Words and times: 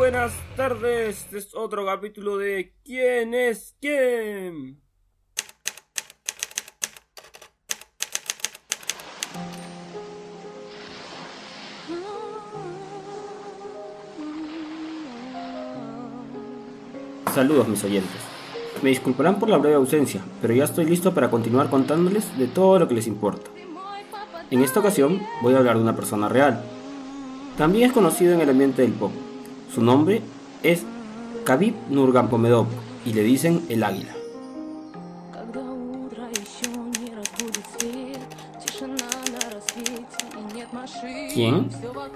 buenas 0.00 0.32
tardes. 0.56 1.18
Este 1.24 1.36
es 1.36 1.54
otro 1.54 1.84
capítulo 1.84 2.38
de 2.38 2.74
¿Quién 2.82 3.34
es 3.34 3.76
quién? 3.82 4.80
Saludos 17.34 17.68
mis 17.68 17.84
oyentes. 17.84 18.10
Me 18.82 18.88
disculparán 18.88 19.38
por 19.38 19.50
la 19.50 19.58
breve 19.58 19.74
ausencia, 19.74 20.22
pero 20.40 20.54
ya 20.54 20.64
estoy 20.64 20.86
listo 20.86 21.12
para 21.12 21.30
continuar 21.30 21.68
contándoles 21.68 22.38
de 22.38 22.46
todo 22.46 22.78
lo 22.78 22.88
que 22.88 22.94
les 22.94 23.06
importa. 23.06 23.50
En 24.50 24.62
esta 24.62 24.80
ocasión 24.80 25.20
voy 25.42 25.52
a 25.52 25.58
hablar 25.58 25.76
de 25.76 25.82
una 25.82 25.94
persona 25.94 26.30
real. 26.30 26.64
También 27.58 27.90
es 27.90 27.92
conocido 27.92 28.32
en 28.32 28.40
el 28.40 28.48
ambiente 28.48 28.80
del 28.80 28.92
pop. 28.92 29.12
Su 29.72 29.82
nombre 29.82 30.20
es 30.64 30.84
Khabib 31.44 31.74
Nurmagomedov 31.88 32.66
y 33.06 33.12
le 33.12 33.22
dicen 33.22 33.64
el 33.68 33.84
águila. 33.84 34.14
¿Quién? 41.32 41.68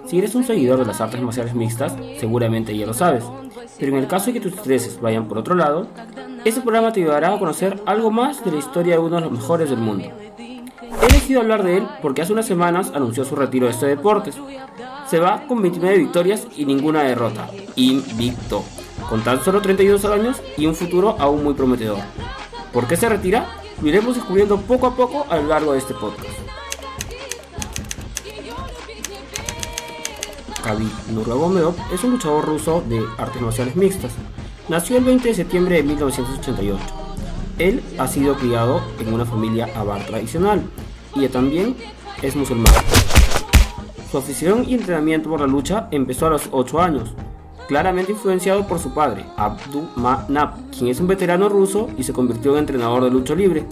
Si 0.06 0.18
eres 0.18 0.34
un 0.34 0.44
seguidor 0.44 0.80
de 0.80 0.86
las 0.86 1.00
artes 1.00 1.20
marciales 1.22 1.54
mixtas, 1.54 1.94
seguramente 2.18 2.76
ya 2.76 2.86
lo 2.86 2.94
sabes. 2.94 3.24
Pero 3.78 3.92
en 3.92 3.98
el 4.02 4.08
caso 4.08 4.26
de 4.26 4.32
que 4.34 4.40
tus 4.40 4.52
intereses 4.52 5.00
vayan 5.00 5.28
por 5.28 5.38
otro 5.38 5.54
lado, 5.54 5.86
este 6.44 6.60
programa 6.60 6.92
te 6.92 7.02
ayudará 7.02 7.34
a 7.34 7.38
conocer 7.38 7.80
algo 7.86 8.10
más 8.10 8.44
de 8.44 8.50
la 8.50 8.58
historia 8.58 8.94
de 8.94 9.00
uno 9.00 9.16
de 9.16 9.22
los 9.22 9.32
mejores 9.32 9.70
del 9.70 9.78
mundo. 9.78 10.08
He 10.38 11.06
elegido 11.06 11.40
hablar 11.40 11.62
de 11.62 11.78
él 11.78 11.86
porque 12.02 12.22
hace 12.22 12.32
unas 12.32 12.46
semanas 12.46 12.90
anunció 12.94 13.24
su 13.24 13.36
retiro 13.36 13.66
de 13.66 13.72
este 13.72 13.86
deporte. 13.86 14.32
Se 15.08 15.18
va 15.18 15.46
con 15.46 15.60
29 15.60 15.98
victorias 15.98 16.46
y 16.56 16.64
ninguna 16.64 17.02
derrota, 17.02 17.50
invicto, 17.76 18.64
con 19.08 19.22
tan 19.22 19.44
solo 19.44 19.60
32 19.60 20.04
años 20.06 20.42
y 20.56 20.66
un 20.66 20.74
futuro 20.74 21.16
aún 21.18 21.44
muy 21.44 21.54
prometedor. 21.54 21.98
¿Por 22.72 22.86
qué 22.86 22.96
se 22.96 23.08
retira? 23.08 23.46
Lo 23.82 23.88
iremos 23.88 24.14
descubriendo 24.14 24.60
poco 24.60 24.86
a 24.86 24.96
poco 24.96 25.26
a 25.28 25.36
lo 25.36 25.48
largo 25.48 25.72
de 25.72 25.78
este 25.78 25.94
podcast. 25.94 26.38
Khabib 30.64 30.90
Nurmagomedov 31.12 31.74
es 31.92 32.02
un 32.04 32.12
luchador 32.12 32.46
ruso 32.46 32.82
de 32.88 33.04
artes 33.18 33.42
marciales 33.42 33.76
mixtas. 33.76 34.12
Nació 34.68 34.96
el 34.96 35.04
20 35.04 35.28
de 35.28 35.34
septiembre 35.34 35.76
de 35.76 35.82
1988. 35.82 36.82
Él 37.58 37.82
ha 37.98 38.08
sido 38.08 38.34
criado 38.36 38.80
en 38.98 39.12
una 39.12 39.26
familia 39.26 39.68
avar 39.76 40.06
tradicional 40.06 40.62
y 41.14 41.28
también 41.28 41.76
es 42.22 42.34
musulmán. 42.34 42.72
Su 44.14 44.18
afición 44.18 44.64
y 44.68 44.74
entrenamiento 44.74 45.28
por 45.28 45.40
la 45.40 45.48
lucha 45.48 45.88
empezó 45.90 46.28
a 46.28 46.30
los 46.30 46.48
8 46.52 46.80
años, 46.80 47.14
claramente 47.66 48.12
influenciado 48.12 48.64
por 48.64 48.78
su 48.78 48.94
padre, 48.94 49.24
Abdulmanap, 49.36 50.70
quien 50.70 50.86
es 50.86 51.00
un 51.00 51.08
veterano 51.08 51.48
ruso 51.48 51.88
y 51.98 52.04
se 52.04 52.12
convirtió 52.12 52.52
en 52.52 52.60
entrenador 52.60 53.02
de 53.02 53.10
lucha 53.10 53.34
libre. 53.34 53.66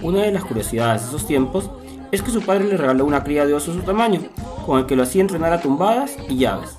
Una 0.00 0.20
de 0.22 0.30
las 0.30 0.44
curiosidades 0.44 1.02
de 1.02 1.08
esos 1.08 1.26
tiempos 1.26 1.68
es 2.12 2.22
que 2.22 2.30
su 2.30 2.40
padre 2.42 2.66
le 2.66 2.76
regaló 2.76 3.04
una 3.04 3.24
cría 3.24 3.44
de 3.44 3.54
oso 3.54 3.72
de 3.72 3.80
su 3.80 3.84
tamaño, 3.84 4.20
con 4.64 4.78
el 4.78 4.86
que 4.86 4.94
lo 4.94 5.02
hacía 5.02 5.22
entrenar 5.22 5.54
a 5.54 5.60
tumbadas 5.60 6.16
y 6.28 6.36
llaves. 6.36 6.78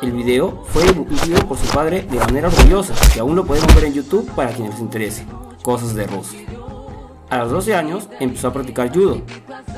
El 0.00 0.12
video 0.12 0.64
fue 0.68 0.82
difundido 0.84 1.46
por 1.46 1.58
su 1.58 1.66
padre 1.74 2.06
de 2.10 2.18
manera 2.20 2.48
orgullosa, 2.48 2.94
que 3.12 3.20
aún 3.20 3.36
lo 3.36 3.44
podemos 3.44 3.74
ver 3.74 3.84
en 3.84 3.92
YouTube 3.92 4.30
para 4.34 4.50
quienes 4.50 4.72
les 4.72 4.80
interese. 4.80 5.26
Cosas 5.62 5.94
de 5.94 6.06
Rusia. 6.06 6.53
A 7.30 7.38
los 7.38 7.50
12 7.50 7.74
años 7.74 8.08
empezó 8.20 8.48
a 8.48 8.52
practicar 8.52 8.92
judo 8.92 9.22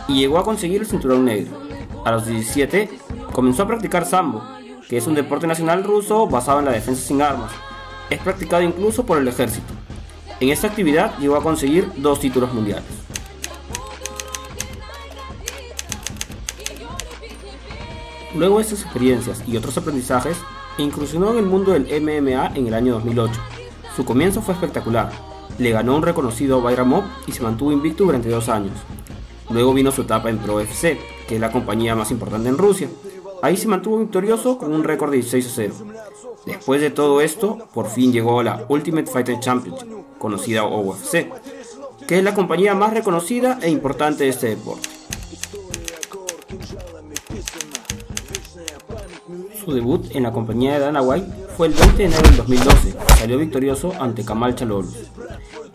y 0.09 0.21
llegó 0.21 0.39
a 0.39 0.45
conseguir 0.45 0.81
el 0.81 0.87
cinturón 0.87 1.25
negro. 1.25 1.61
A 2.05 2.13
los 2.13 2.27
17 2.27 2.91
comenzó 3.33 3.63
a 3.63 3.67
practicar 3.67 4.05
sambo, 4.05 4.43
que 4.89 4.97
es 4.97 5.07
un 5.07 5.15
deporte 5.15 5.47
nacional 5.47 5.85
ruso 5.85 6.27
basado 6.27 6.59
en 6.59 6.67
la 6.67 6.73
defensa 6.73 7.03
sin 7.03 7.23
armas. 7.23 7.51
Es 8.11 8.21
practicado 8.21 8.63
incluso 8.63 9.05
por 9.07 9.19
el 9.19 9.29
ejército. 9.29 9.73
En 10.39 10.51
esta 10.51 10.67
actividad 10.67 11.17
llegó 11.19 11.37
a 11.37 11.43
conseguir 11.43 11.91
dos 11.97 12.21
títulos 12.21 12.53
mundiales. 12.53 12.85
Luego 18.35 18.59
de 18.59 18.65
estas 18.65 18.83
experiencias 18.83 19.43
y 19.47 19.57
otros 19.57 19.79
aprendizajes, 19.79 20.37
incursionó 20.79 21.31
en 21.33 21.39
el 21.39 21.47
mundo 21.47 21.73
del 21.73 21.87
MMA 22.03 22.53
en 22.55 22.67
el 22.67 22.75
año 22.75 22.95
2008. 22.95 23.33
Su 23.97 24.05
comienzo 24.05 24.43
fue 24.43 24.53
espectacular. 24.53 25.11
Le 25.59 25.71
ganó 25.71 25.97
un 25.97 26.03
reconocido 26.03 26.61
Bayramov 26.61 27.05
y 27.27 27.33
se 27.33 27.43
mantuvo 27.43 27.73
invicto 27.73 28.05
durante 28.05 28.29
dos 28.29 28.49
años. 28.49 28.75
Luego 29.51 29.73
vino 29.73 29.93
su 29.93 30.03
etapa 30.03 30.29
en 30.29 30.39
Pro 30.39 30.61
FC, 30.61 30.99
que 31.29 31.37
es 31.37 31.41
la 31.41 31.53
compañía 31.53 31.95
más 31.95 32.11
importante 32.11 32.49
en 32.49 32.59
Rusia. 32.59 32.89
Ahí 33.43 33.57
se 33.57 33.69
mantuvo 33.69 33.99
victorioso 33.99 34.59
con 34.59 34.75
un 34.75 34.85
récord 34.85 35.11
de 35.11 35.19
16 35.19 35.47
a 35.47 35.51
0. 35.55 35.75
Después 36.47 36.81
de 36.81 36.91
todo 36.91 37.21
esto, 37.21 37.59
por 37.73 37.89
fin 37.89 38.13
llegó 38.13 38.41
a 38.41 38.45
la 38.45 38.67
Ultimate 38.69 39.11
Fighter 39.11 39.39
Championship, 39.41 39.89
conocida 40.19 40.65
UFC, 40.65 41.29
que 42.07 42.19
es 42.19 42.25
la 42.25 42.35
compañía 42.35 42.75
más 42.75 42.93
reconocida 42.93 43.59
e 43.63 43.71
importante 43.71 44.25
de 44.25 44.31
este 44.31 44.49
deporte. 44.51 44.89
Su 49.65 49.73
debut 49.73 50.15
en 50.15 50.23
la 50.23 50.33
compañía 50.33 50.75
de 50.75 50.81
Dana 50.81 51.03
White 51.03 51.27
fue 51.57 51.67
el 51.67 51.73
20 51.75 51.97
de 51.97 52.05
enero 52.05 52.23
del 52.23 52.37
2012. 52.37 52.95
Salió 53.19 53.39
victorioso 53.39 53.93
ante 53.99 54.25
Kamal 54.25 54.55
Chalolu. 54.55 54.89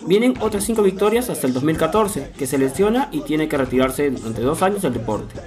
Vienen 0.06 0.34
otras 0.42 0.64
5 0.64 0.82
victorias 0.82 1.30
hasta 1.30 1.48
el 1.48 1.54
2014, 1.54 2.32
que 2.38 2.48
se 2.48 2.58
lesiona 2.58 3.10
y 3.12 3.22
tiene 3.22 3.48
que 3.48 3.58
retirarse 3.58 4.10
durante 4.10 4.42
dos 4.42 4.62
años 4.62 4.82
del 4.82 4.94
deporte. 4.94 5.40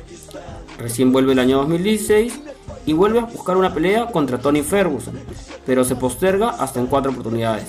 Recién 0.79 1.13
vuelve 1.13 1.33
el 1.33 1.39
año 1.39 1.59
2016 1.59 2.41
y 2.87 2.93
vuelve 2.93 3.21
a 3.21 3.25
buscar 3.25 3.57
una 3.57 3.75
pelea 3.75 4.07
contra 4.07 4.39
Tony 4.39 4.63
Ferguson, 4.63 5.19
pero 5.67 5.85
se 5.85 5.97
posterga 5.97 6.51
hasta 6.51 6.81
en 6.81 6.87
cuatro 6.87 7.11
oportunidades. 7.11 7.65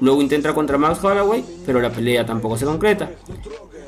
Luego 0.00 0.22
intenta 0.22 0.54
contra 0.54 0.78
Max 0.78 1.02
Holloway, 1.02 1.44
pero 1.64 1.80
la 1.80 1.90
pelea 1.90 2.24
tampoco 2.24 2.56
se 2.56 2.66
concreta. 2.66 3.10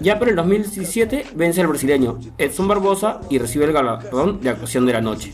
Ya 0.00 0.18
para 0.18 0.30
el 0.30 0.36
2017 0.36 1.26
vence 1.34 1.60
al 1.60 1.66
brasileño 1.66 2.18
Edson 2.38 2.68
Barbosa 2.68 3.20
y 3.28 3.38
recibe 3.38 3.64
el 3.64 3.72
galardón 3.72 4.40
de 4.40 4.50
actuación 4.50 4.86
de 4.86 4.92
la 4.92 5.00
noche. 5.00 5.32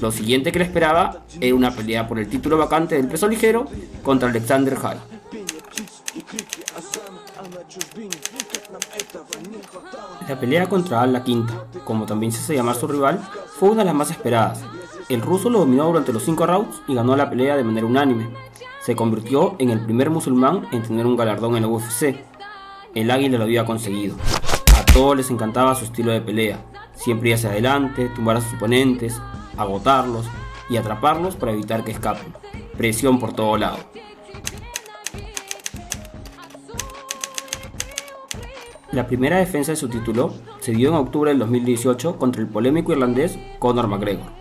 Lo 0.00 0.10
siguiente 0.10 0.50
que 0.50 0.58
le 0.58 0.64
esperaba 0.64 1.22
era 1.40 1.54
una 1.54 1.74
pelea 1.74 2.08
por 2.08 2.18
el 2.18 2.28
título 2.28 2.58
vacante 2.58 2.96
del 2.96 3.08
peso 3.08 3.28
ligero 3.28 3.66
contra 4.02 4.28
Alexander 4.28 4.76
Hall. 4.82 5.19
La 10.28 10.40
pelea 10.40 10.68
contra 10.68 11.02
Al 11.02 11.12
La 11.12 11.22
Quinta, 11.22 11.66
como 11.84 12.06
también 12.06 12.32
se 12.32 12.40
hace 12.40 12.54
llamar 12.54 12.74
su 12.74 12.86
rival, 12.86 13.20
fue 13.58 13.70
una 13.70 13.82
de 13.82 13.86
las 13.86 13.94
más 13.94 14.10
esperadas. 14.10 14.60
El 15.08 15.20
ruso 15.20 15.50
lo 15.50 15.60
dominó 15.60 15.86
durante 15.86 16.12
los 16.12 16.24
5 16.24 16.46
rounds 16.46 16.82
y 16.88 16.94
ganó 16.94 17.16
la 17.16 17.30
pelea 17.30 17.56
de 17.56 17.64
manera 17.64 17.86
unánime. 17.86 18.30
Se 18.80 18.96
convirtió 18.96 19.56
en 19.58 19.70
el 19.70 19.80
primer 19.80 20.10
musulmán 20.10 20.66
en 20.72 20.82
tener 20.82 21.06
un 21.06 21.16
galardón 21.16 21.56
en 21.56 21.62
la 21.62 21.68
UFC, 21.68 22.16
el 22.94 23.10
águila 23.10 23.38
lo 23.38 23.44
había 23.44 23.64
conseguido. 23.64 24.16
A 24.76 24.84
todos 24.92 25.16
les 25.16 25.30
encantaba 25.30 25.76
su 25.76 25.84
estilo 25.84 26.10
de 26.10 26.20
pelea. 26.20 26.64
Siempre 26.94 27.28
ir 27.28 27.36
hacia 27.36 27.50
adelante, 27.50 28.08
tumbar 28.08 28.36
a 28.36 28.40
sus 28.40 28.54
oponentes, 28.54 29.20
agotarlos 29.56 30.26
y 30.68 30.76
atraparlos 30.76 31.36
para 31.36 31.52
evitar 31.52 31.84
que 31.84 31.92
escapen. 31.92 32.34
Presión 32.76 33.20
por 33.20 33.32
todo 33.32 33.56
lado. 33.56 33.78
La 38.92 39.06
primera 39.06 39.38
defensa 39.38 39.72
de 39.72 39.76
su 39.76 39.88
título 39.88 40.34
se 40.60 40.72
dio 40.72 40.88
en 40.88 40.96
octubre 40.96 41.30
del 41.30 41.38
2018 41.38 42.16
contra 42.16 42.42
el 42.42 42.48
polémico 42.48 42.92
irlandés 42.92 43.38
Conor 43.58 43.86
McGregor. 43.86 44.32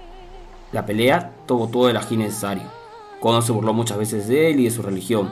La 0.72 0.86
pelea 0.86 1.34
tuvo 1.46 1.68
todo 1.68 1.90
el 1.90 1.98
ají 1.98 2.18
necesario. 2.18 2.64
Conor 3.20 3.44
se 3.44 3.52
burló 3.52 3.74
muchas 3.74 3.98
veces 3.98 4.28
de 4.28 4.52
él 4.52 4.60
y 4.60 4.64
de 4.66 4.72
su 4.72 4.82
religión, 4.82 5.30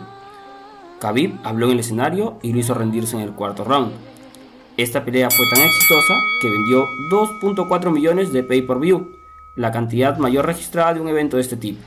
Khabib 1.00 1.36
habló 1.44 1.68
en 1.68 1.74
el 1.74 1.80
escenario 1.80 2.40
y 2.42 2.54
lo 2.54 2.60
hizo 2.60 2.74
rendirse 2.74 3.16
en 3.16 3.22
el 3.22 3.34
cuarto 3.34 3.64
round. 3.64 3.92
Esta 4.78 5.04
pelea 5.06 5.30
fue 5.30 5.46
tan 5.50 5.64
exitosa 5.64 6.16
que 6.42 6.50
vendió 6.50 6.86
2.4 7.12 7.92
millones 7.92 8.34
de 8.34 8.44
pay-per-view, 8.44 9.12
la 9.56 9.72
cantidad 9.72 10.18
mayor 10.18 10.46
registrada 10.46 10.94
de 10.94 11.02
un 11.02 11.08
evento 11.08 11.38
de 11.38 11.42
este 11.42 11.58
tipo. 11.58 11.80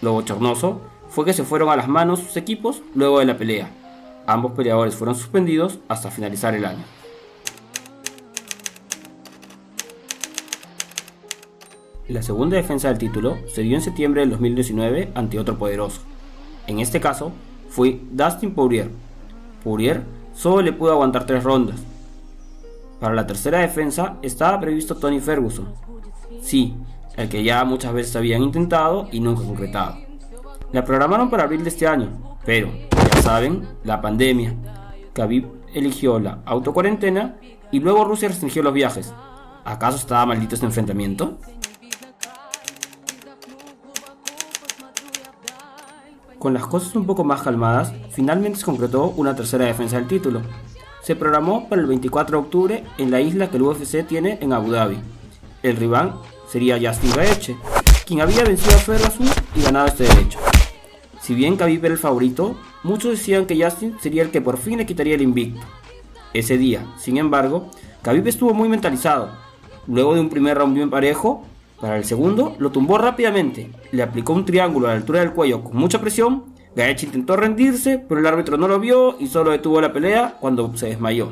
Lo 0.00 0.12
bochornoso 0.12 0.80
fue 1.08 1.24
que 1.24 1.32
se 1.32 1.44
fueron 1.44 1.70
a 1.70 1.76
las 1.76 1.88
manos 1.88 2.20
sus 2.20 2.36
equipos 2.36 2.82
luego 2.94 3.18
de 3.18 3.26
la 3.26 3.36
pelea. 3.36 3.70
Ambos 4.26 4.52
peleadores 4.52 4.94
fueron 4.94 5.14
suspendidos 5.14 5.78
hasta 5.88 6.10
finalizar 6.10 6.54
el 6.54 6.64
año. 6.64 6.84
La 12.08 12.22
segunda 12.22 12.56
defensa 12.56 12.88
del 12.88 12.98
título 12.98 13.38
se 13.48 13.62
dio 13.62 13.76
en 13.76 13.82
septiembre 13.82 14.20
del 14.20 14.30
2019 14.30 15.12
ante 15.14 15.38
otro 15.38 15.56
poderoso. 15.56 16.02
En 16.66 16.78
este 16.78 17.00
caso, 17.00 17.32
fue 17.68 18.00
Dustin 18.10 18.54
Poirier. 18.54 18.90
Poirier 19.62 20.02
solo 20.34 20.62
le 20.62 20.72
pudo 20.72 20.92
aguantar 20.92 21.26
tres 21.26 21.42
rondas. 21.42 21.76
Para 23.00 23.14
la 23.14 23.26
tercera 23.26 23.60
defensa 23.60 24.16
estaba 24.22 24.60
previsto 24.60 24.96
Tony 24.96 25.20
Ferguson. 25.20 25.74
Sí, 26.42 26.74
el 27.16 27.28
que 27.28 27.42
ya 27.42 27.64
muchas 27.64 27.92
veces 27.92 28.16
habían 28.16 28.42
intentado 28.42 29.08
y 29.10 29.20
nunca 29.20 29.42
concretado. 29.42 29.96
La 30.72 30.84
programaron 30.84 31.30
para 31.30 31.44
abril 31.44 31.62
de 31.62 31.70
este 31.70 31.86
año, 31.86 32.36
pero, 32.44 32.70
saben, 33.24 33.66
la 33.84 34.02
pandemia. 34.02 34.54
Khabib 35.14 35.46
eligió 35.72 36.18
la 36.18 36.40
autocuarentena 36.44 37.36
y 37.72 37.80
luego 37.80 38.04
Rusia 38.04 38.28
restringió 38.28 38.62
los 38.62 38.74
viajes. 38.74 39.14
¿Acaso 39.64 39.96
estaba 39.96 40.26
maldito 40.26 40.54
este 40.54 40.66
enfrentamiento? 40.66 41.38
Con 46.38 46.52
las 46.52 46.66
cosas 46.66 46.94
un 46.96 47.06
poco 47.06 47.24
más 47.24 47.40
calmadas, 47.40 47.94
finalmente 48.10 48.58
se 48.58 48.66
concretó 48.66 49.14
una 49.16 49.34
tercera 49.34 49.64
defensa 49.64 49.96
del 49.96 50.06
título. 50.06 50.42
Se 51.02 51.16
programó 51.16 51.66
para 51.66 51.80
el 51.80 51.88
24 51.88 52.38
de 52.38 52.44
octubre 52.44 52.84
en 52.98 53.10
la 53.10 53.22
isla 53.22 53.48
que 53.48 53.56
el 53.56 53.62
UFC 53.62 54.06
tiene 54.06 54.36
en 54.42 54.52
Abu 54.52 54.70
Dhabi. 54.70 54.98
El 55.62 55.76
rival 55.76 56.16
sería 56.46 56.76
Justin 56.76 57.12
Gaethje, 57.16 57.56
quien 58.04 58.20
había 58.20 58.44
vencido 58.44 58.76
a 58.76 58.80
Ferguson 58.80 59.26
y 59.56 59.62
ganado 59.62 59.86
este 59.86 60.04
derecho. 60.04 60.38
Si 61.22 61.34
bien 61.34 61.56
Khabib 61.56 61.82
era 61.82 61.94
el 61.94 61.98
favorito, 61.98 62.54
muchos 62.84 63.10
decían 63.10 63.46
que 63.46 63.60
Justin 63.60 63.96
sería 64.00 64.22
el 64.22 64.30
que 64.30 64.40
por 64.40 64.58
fin 64.58 64.78
le 64.78 64.86
quitaría 64.86 65.16
el 65.16 65.22
invicto. 65.22 65.60
Ese 66.32 66.56
día, 66.56 66.86
sin 66.96 67.16
embargo, 67.16 67.70
Khabib 68.02 68.28
estuvo 68.28 68.54
muy 68.54 68.68
mentalizado. 68.68 69.30
Luego 69.86 70.14
de 70.14 70.20
un 70.20 70.28
primer 70.28 70.58
round 70.58 70.74
bien 70.74 70.90
parejo, 70.90 71.44
para 71.80 71.96
el 71.96 72.04
segundo, 72.04 72.54
lo 72.58 72.70
tumbó 72.70 72.98
rápidamente, 72.98 73.70
le 73.92 74.02
aplicó 74.02 74.32
un 74.32 74.44
triángulo 74.44 74.86
a 74.86 74.90
la 74.90 74.96
altura 74.96 75.20
del 75.20 75.32
cuello 75.32 75.64
con 75.64 75.76
mucha 75.76 76.00
presión. 76.00 76.44
Gaethje 76.76 77.06
intentó 77.06 77.36
rendirse, 77.36 77.98
pero 77.98 78.20
el 78.20 78.26
árbitro 78.26 78.56
no 78.56 78.68
lo 78.68 78.80
vio 78.80 79.16
y 79.18 79.26
solo 79.26 79.50
detuvo 79.50 79.80
la 79.80 79.92
pelea 79.92 80.36
cuando 80.40 80.76
se 80.76 80.86
desmayó. 80.86 81.30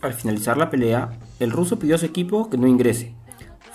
Al 0.00 0.12
finalizar 0.14 0.56
la 0.56 0.68
pelea, 0.68 1.10
el 1.38 1.52
ruso 1.52 1.78
pidió 1.78 1.94
a 1.94 1.98
su 1.98 2.06
equipo 2.06 2.50
que 2.50 2.58
no 2.58 2.66
ingrese. 2.66 3.14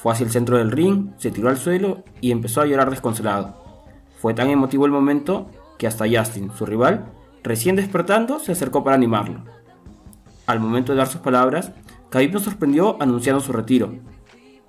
Hacia 0.09 0.25
el 0.25 0.31
centro 0.31 0.57
del 0.57 0.71
ring, 0.71 1.09
se 1.17 1.31
tiró 1.31 1.49
al 1.49 1.57
suelo 1.57 2.03
y 2.21 2.31
empezó 2.31 2.61
a 2.61 2.65
llorar 2.65 2.89
desconsolado. 2.89 3.55
Fue 4.19 4.33
tan 4.33 4.49
emotivo 4.49 4.85
el 4.85 4.91
momento 4.91 5.49
que 5.77 5.85
hasta 5.85 6.05
Justin, 6.09 6.51
su 6.57 6.65
rival, 6.65 7.05
recién 7.43 7.75
despertando, 7.75 8.39
se 8.39 8.53
acercó 8.53 8.83
para 8.83 8.95
animarlo. 8.95 9.41
Al 10.45 10.59
momento 10.59 10.91
de 10.91 10.99
dar 10.99 11.07
sus 11.07 11.21
palabras, 11.21 11.71
Khabib 12.09 12.31
nos 12.31 12.43
sorprendió 12.43 12.95
anunciando 13.01 13.41
su 13.41 13.51
retiro. 13.51 13.93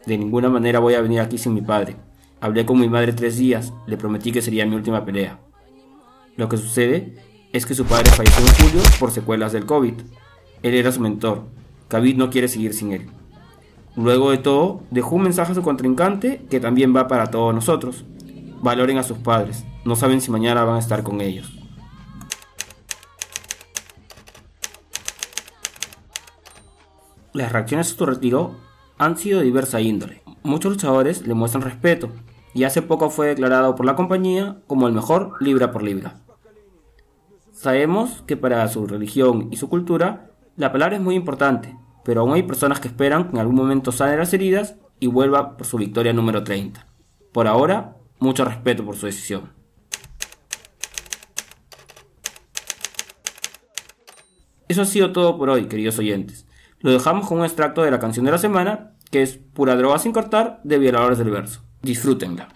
De 0.06 0.18
ninguna 0.18 0.48
manera 0.48 0.80
voy 0.80 0.94
a 0.94 1.00
venir 1.00 1.20
aquí 1.20 1.38
sin 1.38 1.54
mi 1.54 1.62
padre. 1.62 1.96
Hablé 2.40 2.66
con 2.66 2.80
mi 2.80 2.88
madre 2.88 3.12
tres 3.12 3.36
días, 3.36 3.72
le 3.86 3.96
prometí 3.96 4.32
que 4.32 4.42
sería 4.42 4.66
mi 4.66 4.74
última 4.74 5.04
pelea. 5.04 5.38
Lo 6.36 6.48
que 6.48 6.56
sucede 6.56 7.16
es 7.52 7.64
que 7.64 7.74
su 7.74 7.84
padre 7.84 8.10
falleció 8.10 8.44
en 8.44 8.54
julio 8.54 8.82
por 8.98 9.12
secuelas 9.12 9.52
del 9.52 9.66
COVID. 9.66 9.94
Él 10.62 10.74
era 10.74 10.90
su 10.90 11.00
mentor. 11.00 11.44
Khabib 11.88 12.16
no 12.16 12.28
quiere 12.28 12.48
seguir 12.48 12.74
sin 12.74 12.92
él. 12.92 13.08
Luego 13.98 14.30
de 14.30 14.38
todo, 14.38 14.82
dejó 14.92 15.16
un 15.16 15.22
mensaje 15.22 15.50
a 15.50 15.54
su 15.56 15.62
contrincante 15.62 16.46
que 16.48 16.60
también 16.60 16.94
va 16.94 17.08
para 17.08 17.32
todos 17.32 17.52
nosotros. 17.52 18.04
Valoren 18.62 18.96
a 18.96 19.02
sus 19.02 19.18
padres, 19.18 19.64
no 19.84 19.96
saben 19.96 20.20
si 20.20 20.30
mañana 20.30 20.62
van 20.62 20.76
a 20.76 20.78
estar 20.78 21.02
con 21.02 21.20
ellos. 21.20 21.52
Las 27.32 27.50
reacciones 27.50 27.90
a 27.90 27.96
su 27.96 28.06
retiro 28.06 28.54
han 28.98 29.18
sido 29.18 29.40
de 29.40 29.46
diversa 29.46 29.80
índole. 29.80 30.22
Muchos 30.44 30.70
luchadores 30.70 31.26
le 31.26 31.34
muestran 31.34 31.64
respeto 31.64 32.10
y 32.54 32.62
hace 32.62 32.82
poco 32.82 33.10
fue 33.10 33.26
declarado 33.26 33.74
por 33.74 33.84
la 33.84 33.96
compañía 33.96 34.58
como 34.68 34.86
el 34.86 34.94
mejor 34.94 35.32
libra 35.40 35.72
por 35.72 35.82
libra. 35.82 36.20
Sabemos 37.50 38.22
que 38.28 38.36
para 38.36 38.68
su 38.68 38.86
religión 38.86 39.48
y 39.50 39.56
su 39.56 39.68
cultura 39.68 40.30
la 40.54 40.70
palabra 40.70 40.94
es 40.94 41.02
muy 41.02 41.16
importante, 41.16 41.76
pero 42.08 42.22
aún 42.22 42.32
hay 42.32 42.42
personas 42.42 42.80
que 42.80 42.88
esperan 42.88 43.24
que 43.24 43.32
en 43.32 43.38
algún 43.38 43.54
momento 43.54 43.92
sane 43.92 44.16
las 44.16 44.32
heridas 44.32 44.76
y 44.98 45.08
vuelva 45.08 45.58
por 45.58 45.66
su 45.66 45.76
victoria 45.76 46.14
número 46.14 46.42
30. 46.42 46.86
Por 47.34 47.46
ahora, 47.46 47.98
mucho 48.18 48.46
respeto 48.46 48.82
por 48.82 48.96
su 48.96 49.04
decisión. 49.04 49.52
Eso 54.68 54.80
ha 54.80 54.86
sido 54.86 55.12
todo 55.12 55.36
por 55.36 55.50
hoy, 55.50 55.66
queridos 55.66 55.98
oyentes. 55.98 56.46
Lo 56.80 56.92
dejamos 56.92 57.28
con 57.28 57.40
un 57.40 57.44
extracto 57.44 57.82
de 57.82 57.90
la 57.90 57.98
canción 57.98 58.24
de 58.24 58.32
la 58.32 58.38
semana, 58.38 58.94
que 59.10 59.20
es 59.20 59.36
Pura 59.36 59.76
droga 59.76 59.98
sin 59.98 60.12
cortar 60.12 60.62
de 60.64 60.78
Violadores 60.78 61.18
del 61.18 61.28
Verso. 61.28 61.60
Disfrútenla. 61.82 62.48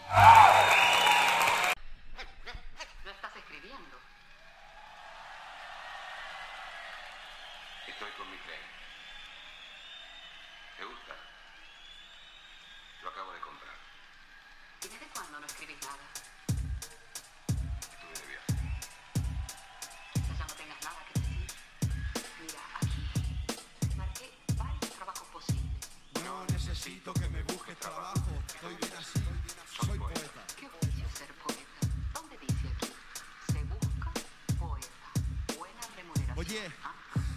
Oye. 36.42 36.72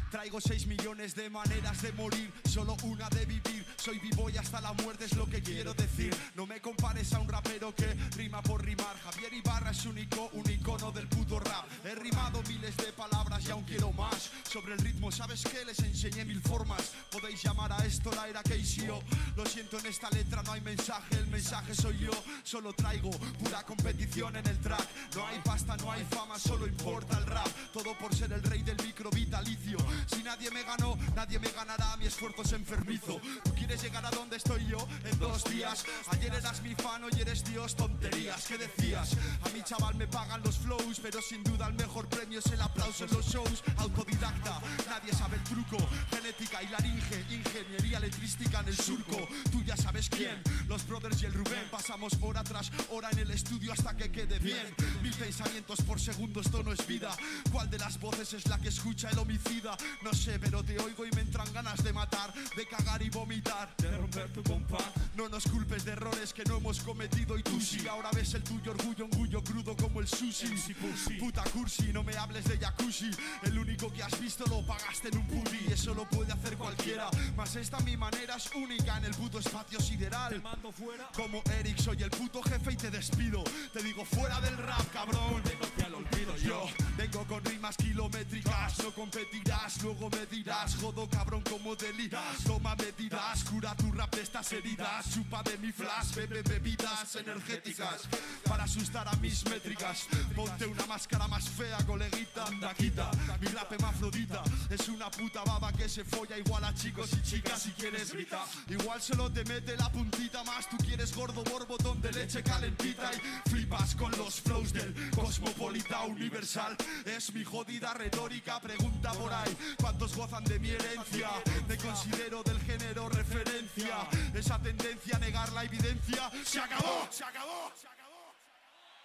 Traigo 0.10 0.42
6 0.42 0.66
millones 0.66 1.14
de 1.14 1.30
maneras 1.30 1.80
de 1.84 1.92
morir, 1.92 2.32
solo 2.50 2.76
una 2.84 3.08
de 3.10 3.26
vivir. 3.26 3.55
Soy 3.86 4.00
vivo 4.00 4.32
y 4.32 4.38
hasta 4.38 4.60
la 4.62 4.74
muerte 4.74 5.06
es 5.06 5.16
lo 5.16 5.28
que 5.28 5.44
quiero 5.44 5.76
decir. 5.76 6.12
No 6.34 6.48
me 6.48 6.60
compares 6.60 7.14
a 7.14 7.20
un 7.20 7.30
rapero 7.30 7.76
que 7.76 7.86
rima 8.18 8.42
por 8.42 8.66
rimar. 8.66 8.98
Javier 9.04 9.32
Ibarra 9.32 9.70
es 9.70 9.86
único, 9.86 10.28
un 10.34 10.50
icono 10.50 10.92
del 10.92 11.08
puto 11.08 11.40
rap. 11.40 11.68
He 11.86 11.94
rimado 11.94 12.42
miles 12.48 12.76
de 12.78 12.92
palabras 12.94 13.46
y 13.48 13.52
aún 13.52 13.64
quiero 13.64 13.92
más. 13.92 14.32
Sobre 14.52 14.74
el 14.74 14.80
ritmo, 14.80 15.12
¿sabes 15.12 15.44
qué? 15.44 15.64
Les 15.66 15.78
enseñé 15.78 16.26
mil 16.26 16.42
formas. 16.42 16.94
Podéis 17.12 17.44
llamar 17.44 17.74
a 17.74 17.86
esto 17.86 18.10
la 18.16 18.28
era 18.28 18.42
KCO. 18.42 19.04
Lo 19.36 19.46
siento, 19.46 19.78
en 19.78 19.86
esta 19.86 20.10
letra 20.10 20.42
no 20.42 20.54
hay 20.54 20.62
mensaje, 20.62 21.18
el 21.18 21.28
mensaje 21.28 21.76
soy 21.76 22.00
yo. 22.00 22.12
Solo 22.42 22.74
traigo 22.74 23.12
pura 23.12 23.62
competición 23.62 24.36
en 24.36 24.48
el 24.48 24.60
track. 24.62 24.88
No 25.16 25.28
hay 25.28 25.38
pasta, 25.46 25.78
no 25.78 25.92
hay 25.92 26.04
fama, 26.06 26.40
solo 26.40 26.66
importa 26.66 27.20
el 27.20 27.28
rap. 27.28 27.48
Todo 27.72 27.96
por 28.00 28.16
ser 28.16 28.34
el 28.34 28.42
rey 28.42 28.64
del 28.64 28.84
micro 28.84 29.12
vitalicio. 29.12 29.78
Si 30.08 30.24
nadie 30.24 30.50
me 30.50 30.64
ganó, 30.64 30.98
nadie 31.16 31.38
me 31.38 31.52
ganará. 31.52 31.96
Mi 31.98 32.08
esfuerzo 32.08 32.42
es 32.42 32.54
enfermizo. 32.54 33.22
¿Tú 33.44 33.54
quieres 33.54 33.75
llegar 33.78 34.06
a 34.06 34.10
donde 34.12 34.38
estoy 34.38 34.66
yo 34.68 34.78
en 35.04 35.20
dos 35.20 35.44
días? 35.46 35.86
Ayer 36.12 36.34
eras 36.34 36.62
mi 36.62 36.76
fan, 36.76 37.04
hoy 37.04 37.12
eres 37.20 37.44
Dios. 37.44 37.76
Tonterías, 37.76 38.46
¿qué 38.48 38.58
decías? 38.58 39.16
A 39.44 39.50
mi 39.50 39.62
chaval 39.64 39.96
me 39.96 40.08
pagan 40.08 40.42
los 40.44 40.58
flows, 40.58 41.00
pero 41.02 41.22
sin 41.22 41.44
duda 41.44 41.68
el 41.68 41.74
mejor 41.74 42.08
premio 42.08 42.40
es 42.40 42.46
el 42.48 42.62
aplauso 42.62 43.06
en 43.06 43.12
los 43.12 43.26
shows. 43.26 43.64
Autodidacta, 43.78 44.62
nadie 44.88 45.14
sabe 45.14 45.38
el 45.38 45.44
truco. 45.44 45.78
Genética 46.10 46.64
y 46.64 46.68
laringe, 46.68 47.26
ingeniería 47.30 48.00
letrística 48.00 48.60
en 48.62 48.68
el 48.68 48.78
surco. 48.78 49.28
Tú 49.52 49.64
ya 49.64 49.76
sabes 49.76 50.10
quién, 50.10 50.42
los 50.68 50.88
brothers 50.88 51.22
y 51.22 51.26
el 51.26 51.34
Rubén. 51.34 51.68
Pasamos 51.70 52.14
hora 52.22 52.44
tras 52.44 52.72
hora 52.90 53.10
en 53.12 53.20
el 53.20 53.32
estudio 53.32 53.74
hasta 53.74 53.96
que 53.96 54.12
quede 54.12 54.40
bien. 54.40 54.74
Mil 55.06 55.14
pensamientos 55.14 55.82
por 55.82 56.00
segundo, 56.00 56.42
esto 56.42 56.64
no 56.64 56.74
es 56.74 56.88
vida. 56.88 57.16
¿Cuál 57.52 57.70
de 57.70 57.78
las 57.78 58.00
voces 58.00 58.34
es 58.34 58.48
la 58.48 58.58
que 58.58 58.70
escucha 58.70 59.08
el 59.12 59.20
homicida? 59.20 59.78
No 60.02 60.12
sé, 60.12 60.40
pero 60.40 60.64
te 60.64 60.80
oigo 60.80 61.06
y 61.06 61.12
me 61.12 61.22
entran 61.22 61.46
ganas 61.54 61.84
de 61.84 61.94
matar, 61.94 62.34
de 62.34 62.66
cagar 62.68 63.04
y 63.04 63.12
vomitar, 63.12 63.72
de 63.78 63.96
romper 63.96 64.34
tu 64.34 64.42
compás. 64.42 64.82
No 65.16 65.30
nos 65.30 65.44
culpes 65.44 65.86
de 65.86 65.92
errores 65.92 66.34
que 66.34 66.44
no 66.46 66.58
hemos 66.58 66.80
cometido 66.80 67.38
y 67.38 67.44
tú 67.44 67.62
sí. 67.62 67.88
Ahora 67.88 68.10
ves 68.16 68.34
el 68.34 68.44
tuyo 68.44 68.72
orgullo, 68.72 69.06
orgullo 69.06 69.44
crudo 69.44 69.76
como 69.78 70.00
el 70.00 70.08
sushi. 70.08 70.74
Puta 71.20 71.44
cursi, 71.54 71.94
no 71.94 72.04
me 72.04 72.18
hables 72.18 72.46
de 72.46 72.58
jacuzzi. 72.58 73.12
El 73.44 73.60
único 73.60 73.94
que 73.94 74.02
has 74.02 74.20
visto 74.20 74.44
lo 74.48 74.66
pagaste 74.66 75.10
en 75.10 75.20
un 75.20 75.28
pudi. 75.28 75.72
Eso 75.72 75.94
lo 75.94 76.10
puede 76.10 76.34
hacer 76.34 76.58
cualquiera. 76.58 77.12
Mas 77.38 77.56
esta 77.56 77.80
mi 77.82 77.96
manera 77.96 78.38
es 78.38 78.50
única 78.56 78.98
en 78.98 79.06
el 79.06 79.14
puto 79.14 79.38
espacio 79.38 79.80
sideral. 79.80 80.34
Te 80.34 80.40
mando 80.40 80.72
fuera. 80.72 81.08
Como 81.16 81.44
Eric, 81.60 81.78
soy 81.78 82.02
el 82.02 82.10
puto 82.10 82.42
jefe 82.42 82.74
y 82.74 82.76
te 82.76 82.90
despido. 82.90 83.44
Te 83.72 83.84
digo 83.84 84.04
fuera 84.04 84.42
del 84.42 84.58
rap, 84.58 84.95
cabrón. 84.96 85.44
Te 85.76 85.84
al 85.84 85.94
olvido 85.94 86.36
yo. 86.38 86.66
Vengo 86.98 87.26
con 87.28 87.44
rimas 87.44 87.76
kilométricas. 87.76 88.80
No 88.80 88.92
competirás, 88.92 89.84
luego 89.84 90.10
me 90.10 90.26
dirás. 90.28 90.76
Jodo 90.78 91.08
cabrón 91.10 91.44
como 91.50 91.76
deliras. 91.76 92.44
Toma 92.46 92.76
medidas, 92.76 93.44
cura 93.44 93.76
tu 93.76 93.92
rap 93.92 94.16
de 94.16 94.22
estas 94.22 94.52
heridas. 94.54 95.14
Chupa 95.14 95.44
de 95.44 95.58
mi 95.58 95.72
flash, 95.72 96.16
bebe 96.16 96.42
bebidas 96.44 97.16
energéticas. 97.16 98.08
Para 98.48 98.64
asustar 98.64 99.08
a 99.08 99.16
mis 99.18 99.44
métricas. 99.50 100.08
Ponte 100.34 100.66
una 100.66 100.86
máscara 100.86 101.28
más 101.28 101.50
fea, 101.50 101.78
coleguita. 101.86 102.46
Anda, 102.46 102.74
quita. 102.74 103.12
Mi 103.42 103.48
rap 103.48 103.72
hermafrodita. 103.74 104.44
Es 104.70 104.88
una 104.88 105.12
puta 105.12 105.44
baba 105.44 105.74
que 105.74 105.90
se 105.90 106.06
folla 106.06 106.38
igual 106.38 106.64
a 106.64 106.74
chicos 106.74 107.10
y 107.14 107.22
chicas. 107.22 107.62
Si 107.62 107.72
quieres 107.72 108.14
grita. 108.14 108.46
Igual 108.70 109.02
solo 109.02 109.30
te 109.30 109.44
mete 109.44 109.76
la 109.76 109.92
puntita 109.92 110.44
más. 110.46 110.70
Tú 110.70 110.78
quieres 110.78 111.14
gordo 111.14 111.44
borbotón 111.44 112.02
de 112.02 112.12
leche 112.14 112.42
calentita. 112.42 113.12
Y 113.14 113.50
flipas 113.50 113.96
con 113.96 114.12
los 114.18 114.40
flows 114.40 114.72
del 114.76 115.10
cosmopolita 115.12 116.04
universal. 116.04 116.76
Es 117.06 117.34
mi 117.34 117.44
jodida 117.44 117.94
retórica. 117.94 118.60
Pregunta 118.60 119.12
por 119.14 119.34
ahí. 119.34 119.56
¿Cuántos 119.80 120.16
gozan 120.16 120.44
de 120.44 120.60
mi 120.60 120.70
herencia? 120.70 121.30
Me 121.68 121.78
considero 121.78 122.44
del 122.44 122.60
género 122.62 123.10
referencia. 123.10 124.08
Esa 124.34 124.60
tendencia 124.60 125.16
a 125.16 125.20
negar 125.20 125.52
la 125.54 125.64
evidencia. 125.64 126.30
Se 126.44 126.60
acabó, 126.60 127.08
se 127.10 127.24
acabó. 127.24 127.72
Se 127.76 127.88
acabó. 127.88 127.95